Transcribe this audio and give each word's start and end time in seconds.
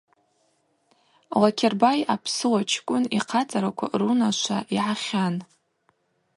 Лакербай 1.41 1.99
апсыуа 2.13 2.61
чкӏвын 2.69 3.05
йхъацӏараква 3.17 3.87
рунашва 3.99 4.57
йгӏахьан. 4.75 5.35